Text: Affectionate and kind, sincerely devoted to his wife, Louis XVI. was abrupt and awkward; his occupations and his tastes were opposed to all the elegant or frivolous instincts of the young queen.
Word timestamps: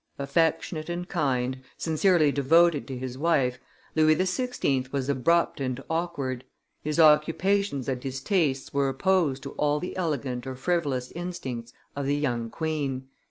Affectionate 0.17 0.89
and 0.89 1.07
kind, 1.07 1.61
sincerely 1.77 2.31
devoted 2.31 2.87
to 2.87 2.97
his 2.97 3.19
wife, 3.19 3.59
Louis 3.95 4.15
XVI. 4.15 4.91
was 4.91 5.09
abrupt 5.09 5.61
and 5.61 5.79
awkward; 5.91 6.43
his 6.81 6.99
occupations 6.99 7.87
and 7.87 8.03
his 8.03 8.19
tastes 8.19 8.73
were 8.73 8.89
opposed 8.89 9.43
to 9.43 9.51
all 9.59 9.79
the 9.79 9.95
elegant 9.95 10.47
or 10.47 10.55
frivolous 10.55 11.11
instincts 11.11 11.71
of 11.95 12.07
the 12.07 12.15
young 12.17 12.49
queen. 12.49 13.09